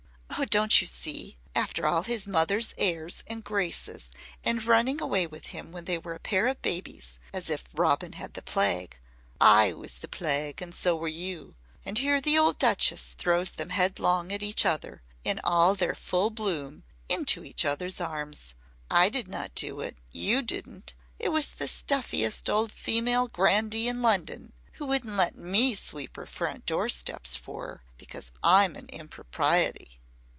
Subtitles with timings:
[0.39, 1.37] "Oh, don't you see?
[1.53, 4.09] After all his mother's airs and graces
[4.43, 8.13] and running away with him when they were a pair of babies as if Robin
[8.13, 8.97] had the plague.
[9.39, 11.53] I was the plague and so were you.
[11.85, 16.31] And here the old Duchess throws them headlong at each other in all their full
[16.31, 18.55] bloom into each other's arms.
[18.89, 19.95] I did not do it.
[20.11, 20.95] You didn't.
[21.19, 26.25] It was the stuffiest old female grandee in London, who wouldn't let me sweep her
[26.25, 29.99] front door steps for her because I'm an impropriety."